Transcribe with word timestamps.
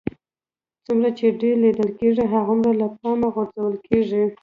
څومره 0.85 1.09
چې 1.17 1.25
ډېر 1.41 1.55
لیدل 1.63 1.89
کېږئ 1.99 2.25
هغومره 2.33 2.71
له 2.81 2.87
پامه 2.97 3.27
غورځول 3.33 3.75
کېږئ 3.87 4.25